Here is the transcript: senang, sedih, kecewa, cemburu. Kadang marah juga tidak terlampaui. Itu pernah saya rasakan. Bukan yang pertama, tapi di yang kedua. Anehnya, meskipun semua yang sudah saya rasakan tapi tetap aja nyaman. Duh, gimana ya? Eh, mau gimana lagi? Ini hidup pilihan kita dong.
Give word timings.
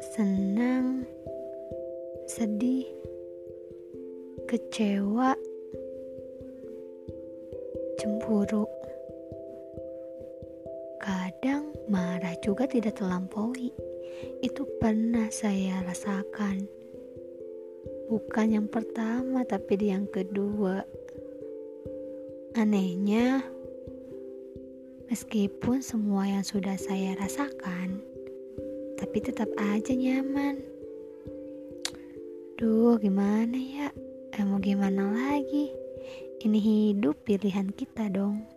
senang, 0.00 1.06
sedih, 2.26 2.88
kecewa, 4.50 5.38
cemburu. 8.00 8.66
Kadang 10.98 11.70
marah 11.86 12.34
juga 12.42 12.66
tidak 12.66 12.98
terlampaui. 12.98 13.70
Itu 14.42 14.66
pernah 14.82 15.30
saya 15.30 15.84
rasakan. 15.86 16.66
Bukan 18.10 18.48
yang 18.50 18.66
pertama, 18.66 19.46
tapi 19.46 19.78
di 19.78 19.94
yang 19.94 20.10
kedua. 20.10 20.82
Anehnya, 22.54 23.42
meskipun 25.10 25.82
semua 25.82 26.30
yang 26.30 26.46
sudah 26.46 26.78
saya 26.78 27.18
rasakan 27.18 28.13
tapi 29.04 29.20
tetap 29.20 29.52
aja 29.60 29.92
nyaman. 29.92 30.64
Duh, 32.56 32.96
gimana 32.96 33.52
ya? 33.52 33.92
Eh, 34.32 34.40
mau 34.48 34.56
gimana 34.56 35.12
lagi? 35.12 35.68
Ini 36.40 36.56
hidup 36.56 37.20
pilihan 37.28 37.68
kita 37.76 38.08
dong. 38.08 38.48